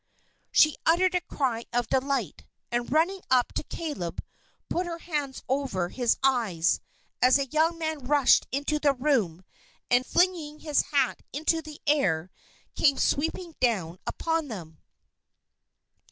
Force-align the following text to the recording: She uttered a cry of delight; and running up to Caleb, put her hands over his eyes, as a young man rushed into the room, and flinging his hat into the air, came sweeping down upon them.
She 0.51 0.77
uttered 0.83 1.13
a 1.13 1.21
cry 1.21 1.65
of 1.71 1.85
delight; 1.89 2.43
and 2.71 2.91
running 2.91 3.21
up 3.29 3.53
to 3.53 3.61
Caleb, 3.63 4.23
put 4.67 4.87
her 4.87 4.97
hands 4.97 5.43
over 5.47 5.89
his 5.89 6.17
eyes, 6.23 6.79
as 7.21 7.37
a 7.37 7.45
young 7.45 7.77
man 7.77 7.99
rushed 8.05 8.47
into 8.51 8.79
the 8.79 8.93
room, 8.95 9.43
and 9.91 10.03
flinging 10.03 10.61
his 10.61 10.81
hat 10.89 11.21
into 11.31 11.61
the 11.61 11.79
air, 11.85 12.31
came 12.75 12.97
sweeping 12.97 13.53
down 13.59 13.99
upon 14.07 14.47
them. 14.47 14.79